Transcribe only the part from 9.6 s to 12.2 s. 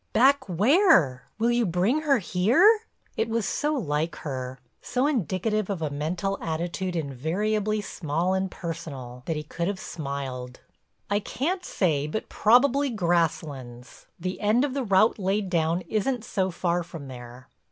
have smiled: "I can't say,